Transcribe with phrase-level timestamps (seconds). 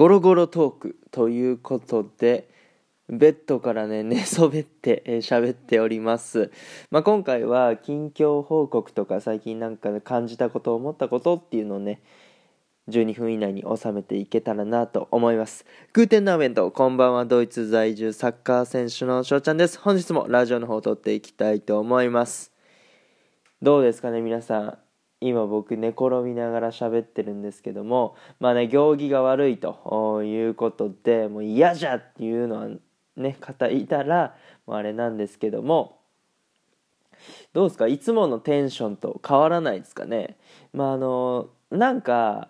[0.00, 2.48] ゴロゴロトークということで、
[3.10, 6.50] ベッドからね、 寝そべって喋、えー、っております。
[6.90, 12.00] まあ、今回は近況報告とか最近なんか感じたこと思ったことっていうのをね、
[12.88, 15.66] 12分以内に収めていけたらなと思います。
[15.92, 19.78] グーテンナーベント、こんばんは、ドイツ在住サッカー選手の翔ちゃんです。
[19.78, 22.50] 本日もラジオの方を撮っていきたいと思います。
[23.60, 24.78] どうですかね、皆さん。
[25.20, 32.68] 今僕寝転びながら喋ってるんですけどもまあね行儀が悪いということでもう嫌じゃっていうのは
[33.16, 34.34] ね方いたら
[34.66, 35.98] もうあれなんですけども
[37.52, 37.86] どうですか？
[37.86, 40.38] いつものテンションと変わらないですかね？
[40.72, 42.48] まああのなんか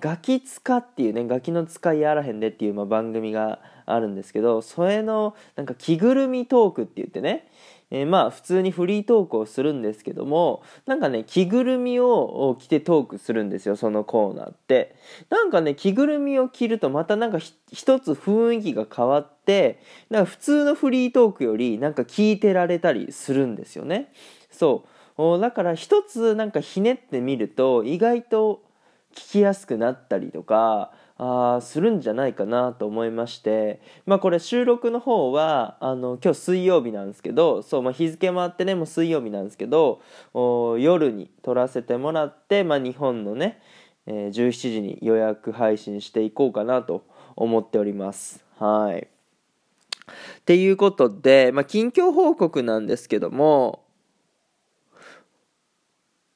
[0.00, 7.46] ガキ使っていうねガキの使いやらへんでっていう、まあ、番組があるんですけどそれのなんか着ぐるみトークって言ってね
[7.94, 14.96] えー、まあ普通にフリートークをするんですけどもなんかね着ぐるみを着てトークするんですよそのコーナーって。
[15.28, 17.38] なんかね着ぐるみを着るとまたなんか
[17.70, 24.10] 一つ雰囲気が変わってなんか普通のフリートークよりなんか聞いてられたりするんですよね。
[24.50, 24.84] そ
[25.18, 25.38] う。
[25.38, 28.62] だから一つなんかひねってみると意外と
[29.14, 33.80] 聞きやすくなったりとかあするんじゃないかなと思いまして。
[34.06, 40.00] まあこれ収録の方はあの今日水曜日なんですけどそう、まあ、日付もあってねもう水曜日なんですけど
[40.78, 43.60] 夜に撮らせてもらって、まあ、日本のね、
[44.06, 47.04] えー、17時に予約配信していこうかなと
[47.36, 48.44] 思っております。
[48.58, 49.08] はい。
[50.40, 53.81] っていうことで、まあ、近況報告なんですけども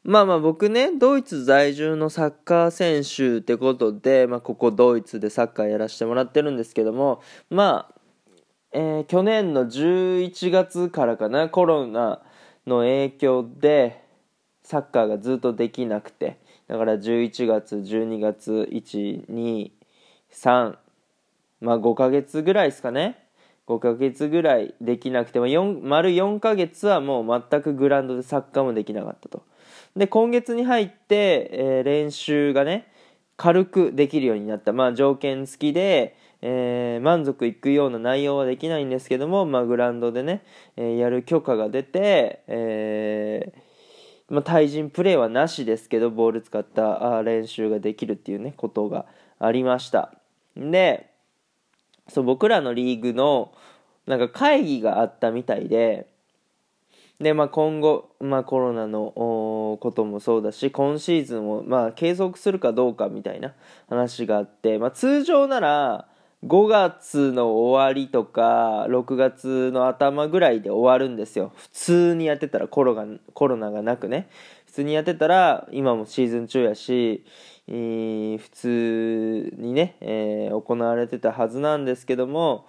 [0.06, 7.94] まあまあ僕ね、ドイツ在住のサッカー選手ってことで、まあここドイツでサッカーやらせてもらってるんですけども、まあ、
[8.70, 12.22] えー、去年の11月からかな、コロナ
[12.68, 14.00] の影響で
[14.62, 19.72] サッカーがずっとできなくて、だから11月、12月、1、2、
[20.32, 20.76] 3、
[21.60, 23.18] まあ5ヶ月ぐらいですかね。
[23.66, 25.46] 5ヶ月ぐらいできなくても、
[25.82, 29.42] 丸4ヶ月はもう全くグラウンドでサッカーもできなかったと。
[29.96, 32.86] で今月に入って、えー、練習がね
[33.36, 40.42] 軽くできるようになった、まあ、条件付きで、えー、満足いくような内容はできないんですけども、まあ、グラウンドでね、
[40.76, 43.66] えー、やる許可が出て、えー
[44.28, 49.06] まあ、対人プレーはなしですけどボール使った練習ができるっていうねことが
[49.38, 50.12] ありました。
[50.56, 51.10] で
[52.08, 53.52] そう僕らのリーグの
[54.06, 56.06] なんか会議があったみたいで
[57.21, 59.12] で、まあ、今後、まあ、コロナの
[59.81, 63.54] こともそうだし今シーズンを、まあ、継続するかどうかみたいな
[63.88, 66.09] 話があって、まあ、通常なら
[66.44, 71.53] 5月の終わりとか6月の頭ぐらいで終わるんですよ。
[71.56, 74.28] 普通にやってたらコロがコロナがなくね。
[74.66, 77.25] 普通にやってたら今もシーズン中やし、
[77.69, 82.66] えー、普通にね、えー、行われてたはずなんですけども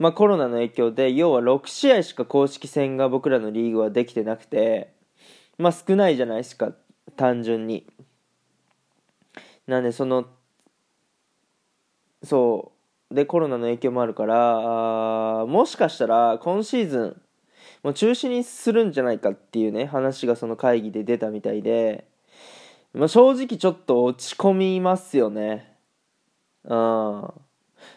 [0.00, 4.94] まあ、コロナの影響で要は6試合しか公式戦が僕らのリーグはできてなくて、
[5.58, 6.72] まあ、少ないじゃないですか
[7.16, 7.86] 単純に。
[9.66, 10.26] なんでその
[12.22, 12.72] そ
[13.10, 17.22] うでコロナの影響もあるからもしかしたら今シーズン
[17.82, 22.06] もう中止にするんじゃないかっていうね話がその会議で出たみたいで、
[22.94, 25.76] まあ、正直ちょっと落ち込みますよね。
[26.64, 27.49] うん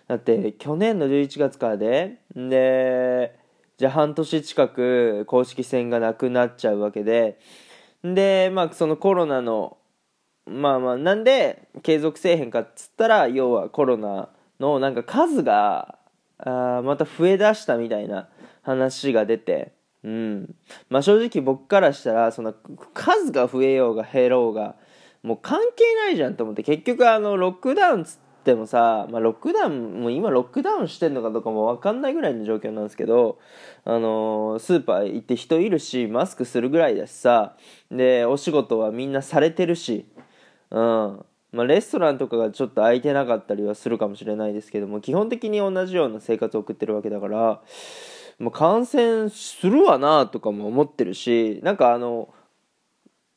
[0.07, 3.35] だって去年の11月からでで
[3.77, 7.39] じゃあ半年近く公式戦がなくなっちゃうわけで
[8.03, 9.77] でまあそのコロナの
[10.45, 14.29] まあまあなんで継続せえへんかっつったら要はコロナ
[14.59, 15.97] のなんか数が
[16.37, 18.27] あまた増えだしたみたいな
[18.61, 19.73] 話が出て
[20.03, 20.55] うん。
[20.89, 22.53] まあ正直僕からしたらその
[22.93, 24.75] 数が増えようが減ろうが
[25.23, 33.39] もう関係ないじゃんと思って結局あのロックダウンつってもさ、まあ、ロックダウンもう今ロックダウンしてんのかどうかも分かんないぐらいの状況なんですけど、
[33.85, 37.55] あのー、スーパー行って人いるしマスクするぐらいだしさ
[37.89, 40.05] でお仕事はみんなされてるし、
[40.71, 41.25] うん。
[41.53, 47.61] まあ、レストランとかがちょっと空いてなかったりはするかもしれないですけども基本的に同じような生活を送ってるわけだから
[48.39, 52.33] もう感染するわなとかも思ってるしなんかあの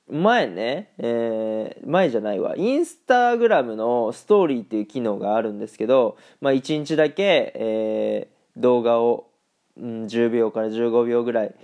[0.08, 9.28] 前ね、えー、前じゃないわ、インスタグラムのストーリーっていう機能があるんですけど、まあ、1日だけ、えー、動画を、
[9.76, 11.54] うん、10秒から15秒ぐらい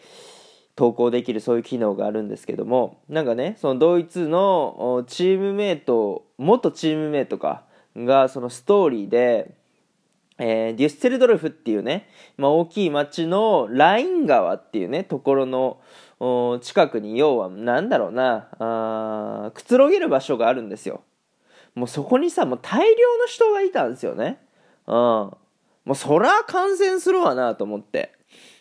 [0.75, 7.65] 投稿できるそういう機能があるんですけども、なんかね、そのドイツのチームメイト、元チームメイトか、
[7.97, 9.55] がそのストーリーで、
[10.39, 15.79] えー、デュッセルドルフっていうね、まあ、大きい町のライン川っていうね、ところの、
[16.61, 21.03] 近くに要は何だろうなあくつろげる場所があるんですよ。
[21.75, 24.39] もうそこにさもう大量の人がいたんですよね。
[24.87, 24.95] うん。
[24.95, 25.37] も
[25.87, 28.13] うそら感染するわなと思って。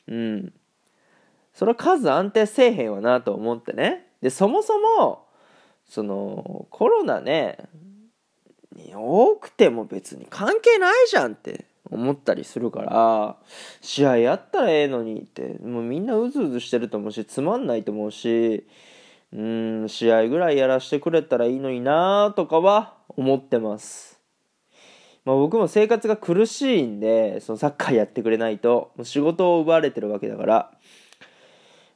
[0.08, 0.54] うん。
[1.54, 4.08] それは数安定せえへんわなと思ってね。
[4.22, 5.26] でそもそも
[5.86, 7.58] そのコロナね
[8.96, 11.66] 多くても別に関係ないじゃんって。
[11.92, 13.36] 思ったりするから
[13.82, 18.66] 試合やったらええのにってもうみんなうずうずしてると思うしつまんないと思うし
[19.34, 24.20] うん試合ぐらいやらせてくれたらいいのになとかは思ってます。
[25.24, 30.72] まあ、僕も生活が苦しいんでそのサッカーやってくれないともう仕事を奪われてるわけだから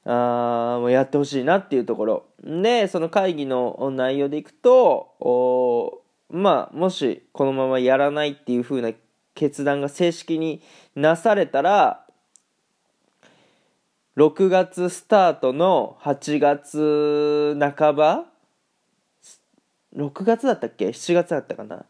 [0.05, 8.93] あもうやってほしいなっていうところでその会議の内容でいくとおまあもしこのままやらないっていう風な
[9.35, 10.61] 決断が正式に
[10.95, 12.05] なされたら
[14.17, 18.25] 6月スタートの8月半ば
[19.95, 21.85] 6月だったっけ？7月だったかな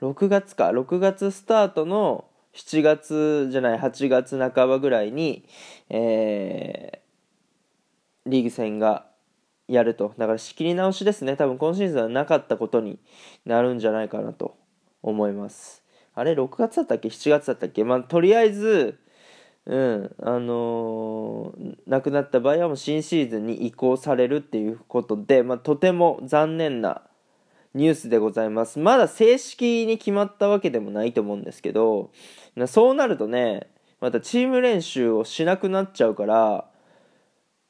[0.00, 0.70] ？6月か。
[0.70, 5.44] 6月スタートの7月じゃない8月半ばぐらいに、
[5.88, 9.06] えー、リーグ戦が
[9.68, 10.14] やると。
[10.18, 11.36] だから仕切り直しですね。
[11.36, 12.98] 多分今シーズンはなかったことに
[13.46, 14.56] なるんじゃないかなと
[15.02, 15.81] 思います。
[16.14, 17.84] あれ6月だったっけ？7月だったっけ？
[17.84, 18.98] まあとりあえず
[19.64, 27.02] うんあのー、亡くなった場合はもう新シーズンに移行されるっていうことで、まあ、とても残念な
[27.74, 28.80] ニュースでございます。
[28.80, 32.10] まだ正式に決まったわけでもないと思うんですけど
[32.66, 33.68] そうなるとね
[34.00, 36.66] またチーム練習をしなくなっちゃうから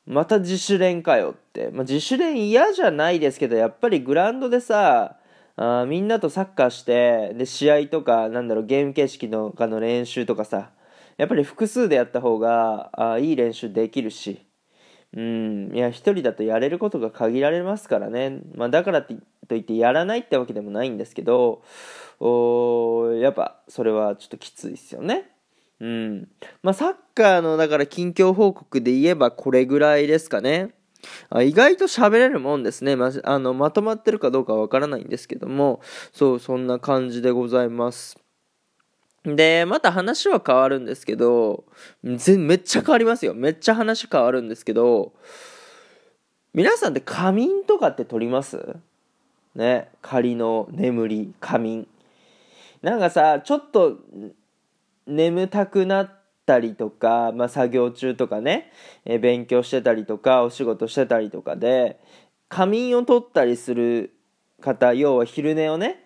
[0.07, 5.17] また自主練かよって、まあ、自主練嫌じゃないですけどやっぱりグラウンドでさ
[5.57, 10.71] あみんなとサッカーしてで試合とかなんだろうゲーム形式とかの練習とかさ
[11.19, 14.47] やっぱり複数でやった方があいい練習できるし、
[15.15, 18.41] うん、いや、一人だとやれることが限られますからね。
[18.55, 21.63] まあ、だからといってやらないってわけでもないんですけど、
[22.19, 25.31] おやっぱそれはちょっときついですよね。
[25.81, 26.29] うん。
[26.63, 30.71] まあ、サッカーの、だから近況報告で言えばこれぐらいですかね。
[31.31, 32.97] あ意外と喋れるもんですね。
[32.97, 35.81] まあのまとまってるかどうかわからないんですけども、
[36.13, 38.19] そう、そんな感じでございます。
[39.25, 41.65] で、また話は変わるんですけど、
[42.05, 43.35] 全めっちゃ変わりますよ。
[43.35, 45.13] めっちゃ話変わるんですけど、
[46.55, 48.77] 皆さんって仮眠とかって取ります？
[49.55, 49.89] ね。
[50.03, 51.89] 仮の眠り、仮眠。
[52.83, 53.99] なんかさ、ちょっと
[55.07, 58.73] 眠たくなってたりとか、まあ、作業中とかね、
[59.05, 62.01] え勉強してたりとか、お仕事してたりとかで、
[62.49, 64.15] 仮眠を取ったりする
[64.61, 66.03] 方、要は昼寝をね、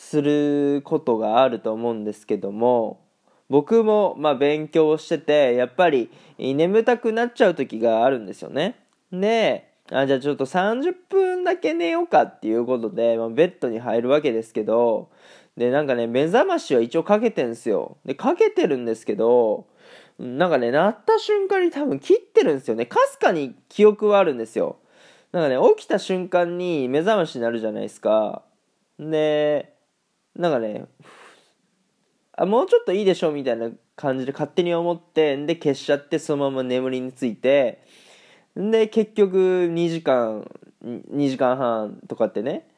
[0.00, 3.04] することがあると思うんですけども
[3.50, 8.76] 僕もまあ勉強しててやっぱり眠たくなっちゃう時があるんですよね。
[9.12, 15.10] であじゃあちょっと30分だけ寝ようかっていうことで、まあ、ベッドに入るわけですけど
[15.56, 17.98] でなんかね目覚ましは一応かけてんすよ。
[18.04, 19.66] でかけてるんですけど
[20.20, 24.76] なんかね鳴った瞬間に多分切ってるんですよねかすかに記憶はあるんですよ。
[25.32, 28.42] なんかね起きた瞬間に目覚ましになるじゃないですか。
[28.98, 29.72] で
[30.36, 30.84] なんかね
[32.36, 37.82] あもうちょっといいでしょみたいな感じで勝手に思ってで消しちゃってそのまま眠りについて
[38.54, 40.46] で結局2時間
[40.84, 42.68] 2時間半とかってね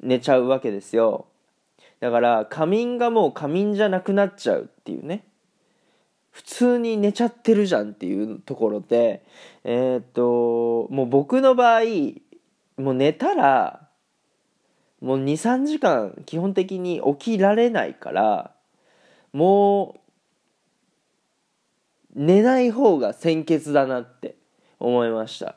[0.00, 1.26] 寝ちゃうわけですよ
[1.98, 5.24] だから仮眠がもう仮眠じゃなくなっちゃうっていうね
[6.34, 9.24] 普通に寝ちゃってるじゃんっていうところで
[9.62, 11.82] えー、っともう僕の場合
[12.76, 13.88] もう寝たら
[15.00, 18.50] もう23時間基本的に起きられないから
[19.32, 20.00] もう
[22.16, 24.34] 寝ない方が先決だなって
[24.80, 25.54] 思いました。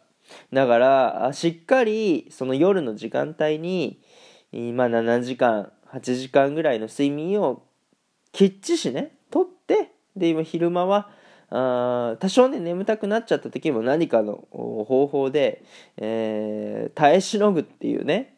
[0.54, 4.00] だからしっかりその夜の時間帯に
[4.52, 7.64] 今7時間8時間ぐらいの睡眠を
[8.32, 9.17] きっちしね
[10.18, 11.10] で今昼間は
[11.50, 15.64] あ多少ね眠たくなっちゃった時も何かの方法で、
[15.98, 18.36] えー、耐えしのぐっていうね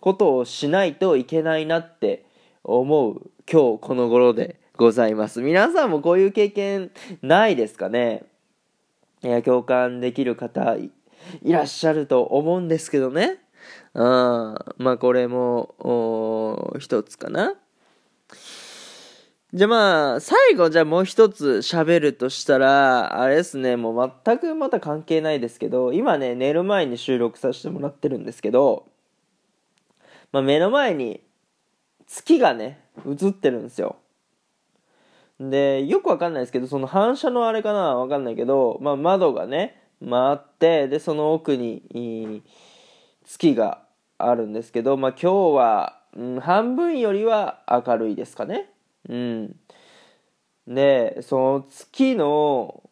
[0.00, 2.24] ことをしないといけないなって
[2.64, 5.42] 思う今日この頃でございます。
[5.42, 8.24] 皆さんもこういう経験ないですかね？
[9.22, 10.90] いや、共感できる方い
[11.44, 13.38] らっしゃると思うんですけどね。
[13.94, 14.02] うん。
[14.02, 17.54] まあこれも一つかな。
[19.54, 28.86] じゃあまあ、最後じゃあもう一つ喋るとしたら、あれですね、もう全くまた関係ないですけど、今ね、寝る前に収録させてもらってるんですけど、
[30.32, 31.20] まあ、目の前に
[32.06, 33.96] 月がね映ってるんですよ
[35.38, 42.42] でよくわかんないですけどその反射のあれかなわかんないけど、まあ、窓がね回ってでその奥に
[43.26, 43.82] 月が
[44.18, 48.68] あるんですけど、まあ、今日はうん、半分よりは明るいですかね。
[49.08, 49.56] うん。
[50.66, 52.82] で、その月の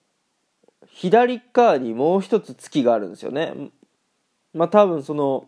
[0.86, 3.70] 左側にもう一つ月があるんですよね。
[4.52, 5.46] まあ多分その、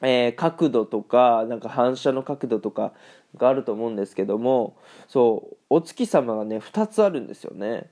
[0.00, 2.92] えー、角度とか、なんか反射の角度とか
[3.36, 4.76] があると思うんですけども、
[5.08, 7.90] そう、お月様がね、2つあるんですよね。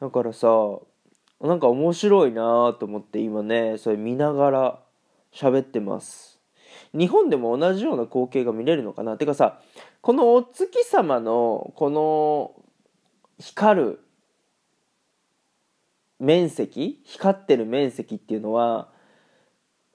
[0.00, 0.48] だからさ、
[1.40, 4.78] なんか面白いなと思って今ね、それ見ながら
[5.32, 6.38] 喋ってます。
[6.92, 9.60] 日本でも同じような光景が見れるのかなてかさ、
[10.02, 12.52] このお月様のこの
[13.38, 14.00] 光る
[16.18, 18.88] 面積光ってる面積っていうのは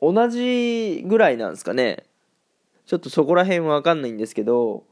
[0.01, 2.03] 同じぐらいなんですかね。
[2.85, 4.83] ちょっとそこら辺は分かんないんですけど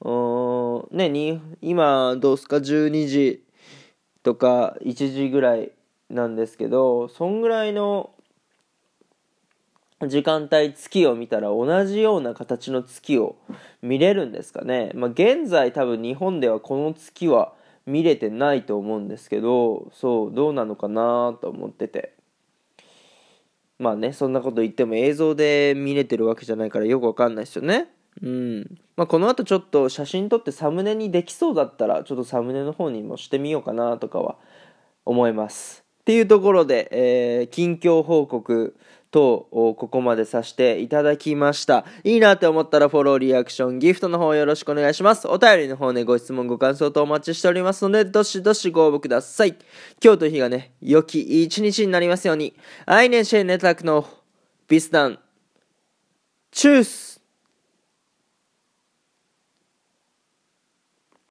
[0.00, 3.44] うんねに今どうすか？12時
[4.22, 5.72] とか1時ぐらい
[6.08, 8.10] なんですけどそんぐらいの
[10.08, 13.36] 時間帯月を見たら同じような形の月を
[13.82, 17.52] 見れるんですかね、まあ、現在多分日本ではこの月は
[17.86, 22.14] 見れてないと思うんですけどそうどうなのかなと思ってて。
[23.78, 27.88] まあねそんなこと言っても映像で見れてるわけじゃないからよくわかんないですよね。
[28.22, 28.78] うん。
[28.96, 34.36] まあ、この後ちょっと写真撮ってサムネにできそうだったらちょっとサムネの方にもしてみようかなとかは
[35.04, 35.84] 思います。
[36.02, 38.76] っていうところで、えー、近況報告。
[39.12, 41.84] と、ここまでさせていただきました。
[42.02, 45.28] いいなって思ったらフォロー、リアクション、ギフトの方よろしくお願いします。
[45.28, 49.54] お便りの方ね、ご質問、ご感想とお待ちしておりますので、どしどしご応募ください。
[50.02, 52.54] 今日という日がね、良き一日になりますように。
[52.86, 54.08] アイネシェネタクの
[54.66, 55.18] ビスダン。
[56.50, 57.11] チュース